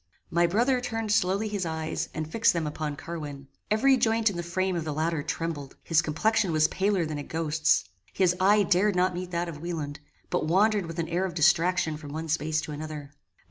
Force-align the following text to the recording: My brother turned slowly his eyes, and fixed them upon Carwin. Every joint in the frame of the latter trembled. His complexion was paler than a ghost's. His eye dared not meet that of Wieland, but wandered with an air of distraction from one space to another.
My 0.31 0.47
brother 0.47 0.81
turned 0.81 1.11
slowly 1.11 1.47
his 1.47 1.63
eyes, 1.63 2.09
and 2.11 2.27
fixed 2.27 2.53
them 2.53 2.65
upon 2.65 2.95
Carwin. 2.95 3.49
Every 3.69 3.97
joint 3.97 4.31
in 4.31 4.35
the 4.35 4.41
frame 4.41 4.75
of 4.75 4.83
the 4.83 4.95
latter 4.95 5.21
trembled. 5.21 5.75
His 5.83 6.01
complexion 6.01 6.51
was 6.51 6.67
paler 6.69 7.05
than 7.05 7.19
a 7.19 7.23
ghost's. 7.23 7.87
His 8.11 8.35
eye 8.39 8.63
dared 8.63 8.95
not 8.95 9.13
meet 9.13 9.29
that 9.29 9.47
of 9.47 9.61
Wieland, 9.61 9.99
but 10.31 10.47
wandered 10.47 10.87
with 10.87 10.97
an 10.97 11.07
air 11.07 11.25
of 11.25 11.35
distraction 11.35 11.97
from 11.97 12.13
one 12.13 12.29
space 12.29 12.61
to 12.61 12.71
another. 12.71 13.11